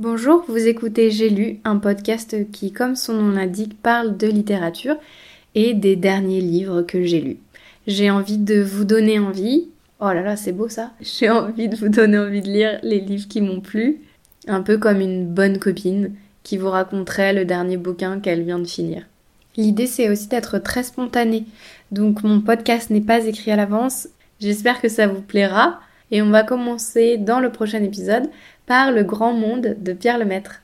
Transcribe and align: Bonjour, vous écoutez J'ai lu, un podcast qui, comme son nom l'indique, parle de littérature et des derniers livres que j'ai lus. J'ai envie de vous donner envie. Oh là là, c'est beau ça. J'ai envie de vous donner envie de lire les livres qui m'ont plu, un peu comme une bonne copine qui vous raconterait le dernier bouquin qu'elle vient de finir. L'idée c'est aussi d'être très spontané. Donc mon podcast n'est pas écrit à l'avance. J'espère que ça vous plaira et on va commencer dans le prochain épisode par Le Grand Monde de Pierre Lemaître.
Bonjour, 0.00 0.44
vous 0.48 0.66
écoutez 0.66 1.12
J'ai 1.12 1.30
lu, 1.30 1.60
un 1.62 1.76
podcast 1.76 2.50
qui, 2.50 2.72
comme 2.72 2.96
son 2.96 3.12
nom 3.12 3.30
l'indique, 3.30 3.80
parle 3.80 4.16
de 4.16 4.26
littérature 4.26 4.96
et 5.54 5.72
des 5.72 5.94
derniers 5.94 6.40
livres 6.40 6.82
que 6.82 7.04
j'ai 7.04 7.20
lus. 7.20 7.38
J'ai 7.86 8.10
envie 8.10 8.38
de 8.38 8.60
vous 8.60 8.84
donner 8.84 9.20
envie. 9.20 9.68
Oh 10.00 10.06
là 10.06 10.22
là, 10.22 10.34
c'est 10.34 10.50
beau 10.50 10.68
ça. 10.68 10.90
J'ai 11.00 11.30
envie 11.30 11.68
de 11.68 11.76
vous 11.76 11.90
donner 11.90 12.18
envie 12.18 12.42
de 12.42 12.48
lire 12.48 12.80
les 12.82 12.98
livres 12.98 13.28
qui 13.28 13.40
m'ont 13.40 13.60
plu, 13.60 14.00
un 14.48 14.62
peu 14.62 14.78
comme 14.78 15.00
une 15.00 15.32
bonne 15.32 15.60
copine 15.60 16.10
qui 16.42 16.56
vous 16.56 16.70
raconterait 16.70 17.32
le 17.32 17.44
dernier 17.44 17.76
bouquin 17.76 18.18
qu'elle 18.18 18.42
vient 18.42 18.58
de 18.58 18.66
finir. 18.66 19.04
L'idée 19.56 19.86
c'est 19.86 20.08
aussi 20.08 20.26
d'être 20.26 20.58
très 20.58 20.82
spontané. 20.82 21.44
Donc 21.92 22.24
mon 22.24 22.40
podcast 22.40 22.90
n'est 22.90 23.00
pas 23.00 23.24
écrit 23.26 23.52
à 23.52 23.56
l'avance. 23.56 24.08
J'espère 24.40 24.80
que 24.80 24.88
ça 24.88 25.06
vous 25.06 25.22
plaira 25.22 25.78
et 26.10 26.22
on 26.22 26.30
va 26.30 26.42
commencer 26.42 27.16
dans 27.16 27.40
le 27.40 27.50
prochain 27.50 27.82
épisode 27.82 28.30
par 28.66 28.92
Le 28.92 29.04
Grand 29.04 29.32
Monde 29.32 29.76
de 29.78 29.92
Pierre 29.92 30.18
Lemaître. 30.18 30.63